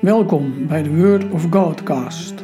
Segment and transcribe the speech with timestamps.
[0.00, 2.34] Welkom bij de Word of Godcast.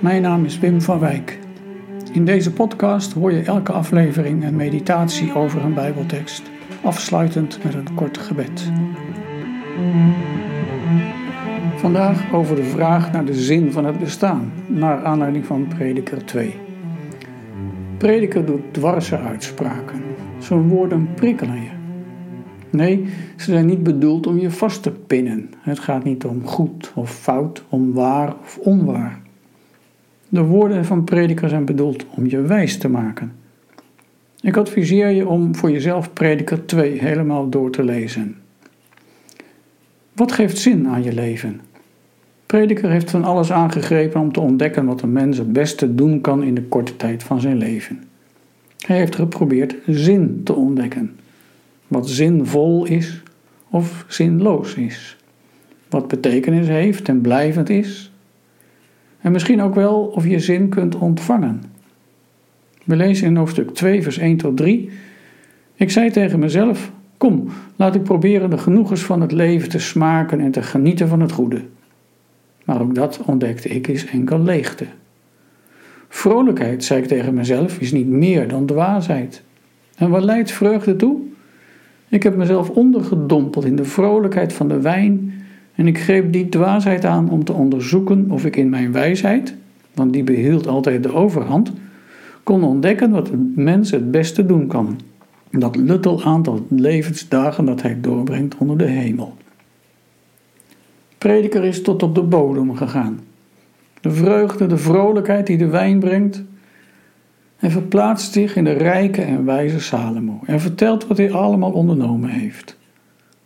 [0.00, 1.38] Mijn naam is Wim van Wijk.
[2.12, 6.42] In deze podcast hoor je elke aflevering een meditatie over een Bijbeltekst,
[6.82, 8.72] afsluitend met een kort gebed.
[11.76, 16.54] Vandaag over de vraag naar de zin van het bestaan, naar aanleiding van Prediker 2.
[17.98, 20.02] Prediker doet dwarse uitspraken.
[20.38, 21.79] Zo'n woorden prikkelen je.
[22.70, 23.06] Nee,
[23.36, 25.50] ze zijn niet bedoeld om je vast te pinnen.
[25.58, 29.20] Het gaat niet om goed of fout, om waar of onwaar.
[30.28, 33.32] De woorden van prediker zijn bedoeld om je wijs te maken.
[34.40, 38.36] Ik adviseer je om voor jezelf prediker 2 helemaal door te lezen.
[40.12, 41.60] Wat geeft zin aan je leven?
[42.46, 46.42] Prediker heeft van alles aangegrepen om te ontdekken wat een mens het beste doen kan
[46.42, 48.04] in de korte tijd van zijn leven.
[48.86, 51.16] Hij heeft geprobeerd zin te ontdekken.
[51.90, 53.22] Wat zinvol is
[53.70, 55.16] of zinloos is.
[55.88, 58.12] Wat betekenis heeft en blijvend is.
[59.20, 61.62] En misschien ook wel of je zin kunt ontvangen.
[62.84, 64.90] We lezen in hoofdstuk 2, vers 1 tot 3.
[65.74, 70.40] Ik zei tegen mezelf: Kom, laat ik proberen de genoegens van het leven te smaken
[70.40, 71.62] en te genieten van het goede.
[72.64, 74.86] Maar ook dat ontdekte ik is enkel leegte.
[76.08, 79.42] Vrolijkheid, zei ik tegen mezelf, is niet meer dan dwaasheid.
[79.96, 81.28] En wat leidt vreugde toe?
[82.10, 85.32] Ik heb mezelf ondergedompeld in de vrolijkheid van de wijn
[85.74, 89.54] en ik greep die dwaasheid aan om te onderzoeken of ik in mijn wijsheid,
[89.94, 91.72] want die behield altijd de overhand,
[92.42, 95.00] kon ontdekken wat een mens het beste doen kan.
[95.50, 99.34] Dat luttel aantal levensdagen dat hij doorbrengt onder de hemel.
[101.18, 103.20] Prediker is tot op de bodem gegaan.
[104.00, 106.42] De vreugde, de vrolijkheid die de wijn brengt.
[107.60, 112.30] En verplaatst zich in de rijke en wijze Salomo en vertelt wat hij allemaal ondernomen
[112.30, 112.78] heeft.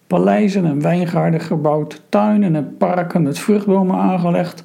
[0.07, 4.65] Paleizen en wijngaarden gebouwd, tuinen en parken met vruchtbomen aangelegd,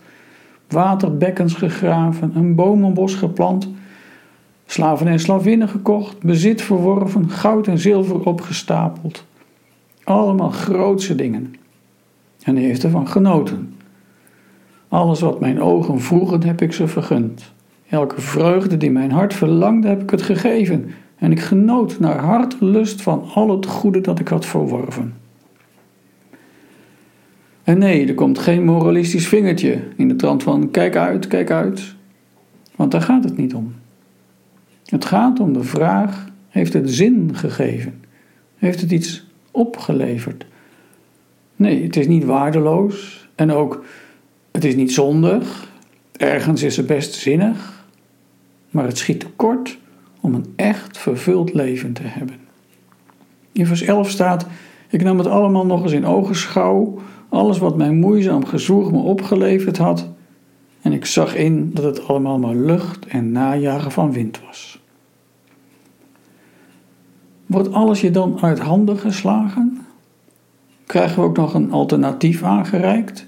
[0.67, 3.69] waterbekkens gegraven, een bomenbos geplant,
[4.65, 9.25] slaven en slavinnen gekocht, bezit verworven, goud en zilver opgestapeld.
[10.03, 11.53] Allemaal grootse dingen
[12.43, 13.73] en hij heeft ervan genoten.
[14.87, 17.53] Alles wat mijn ogen vroegen, heb ik ze vergund.
[17.89, 20.91] Elke vreugde die mijn hart verlangde, heb ik het gegeven.
[21.15, 25.13] En ik genoot naar hartelust van al het goede dat ik had verworven.
[27.63, 31.95] En nee, er komt geen moralistisch vingertje in de trant van kijk uit, kijk uit.
[32.75, 33.73] Want daar gaat het niet om.
[34.85, 38.03] Het gaat om de vraag: heeft het zin gegeven?
[38.57, 40.45] Heeft het iets opgeleverd?
[41.55, 43.83] Nee, het is niet waardeloos en ook
[44.51, 45.67] het is niet zondig.
[46.11, 47.78] Ergens is het best zinnig,
[48.69, 49.77] maar het schiet tekort
[50.19, 52.35] om een echt vervuld leven te hebben.
[53.51, 54.45] In vers 11 staat:
[54.89, 56.99] Ik nam het allemaal nog eens in ogenschouw,
[57.29, 60.09] alles wat mijn moeizaam gezoeg me opgeleverd had,
[60.81, 64.79] en ik zag in dat het allemaal maar lucht en najagen van wind was.
[67.45, 69.79] Wordt alles je dan uit handen geslagen?
[70.89, 73.27] krijgen we ook nog een alternatief aangereikt.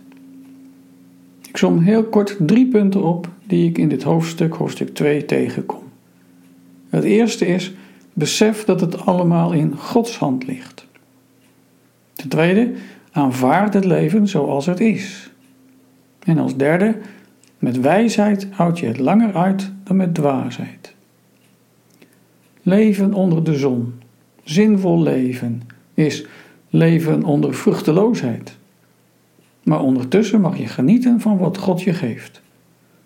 [1.51, 5.83] Ik som heel kort drie punten op die ik in dit hoofdstuk, hoofdstuk 2, tegenkom.
[6.89, 7.73] Het eerste is:
[8.13, 10.87] besef dat het allemaal in Gods hand ligt.
[12.13, 12.71] Ten tweede,
[13.11, 15.31] aanvaard het leven zoals het is.
[16.19, 16.97] En als derde,
[17.59, 20.93] met wijsheid houd je het langer uit dan met dwaasheid.
[22.61, 23.93] Leven onder de zon,
[24.43, 25.61] zinvol leven,
[25.93, 26.25] is
[26.69, 28.59] leven onder vruchteloosheid.
[29.63, 32.41] Maar ondertussen mag je genieten van wat God je geeft.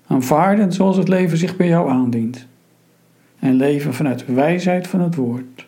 [0.08, 2.48] Aanvaarden zoals het leven zich bij jou aandient.
[3.40, 5.68] En leven vanuit de wijsheid van het woord.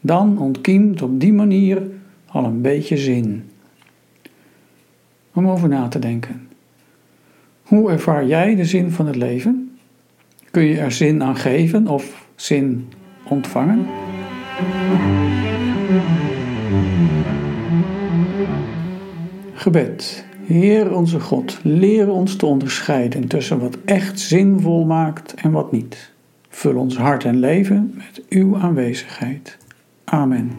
[0.00, 1.82] Dan ontkiemt op die manier
[2.26, 3.50] al een beetje zin.
[5.34, 6.48] Om over na te denken.
[7.62, 9.78] Hoe ervaar jij de zin van het leven?
[10.50, 12.88] Kun je er zin aan geven of zin
[13.28, 13.86] ontvangen?
[19.66, 20.24] Gebed.
[20.44, 26.12] Heer onze God, leer ons te onderscheiden tussen wat echt zinvol maakt en wat niet.
[26.48, 29.58] Vul ons hart en leven met uw aanwezigheid.
[30.04, 30.50] Amen.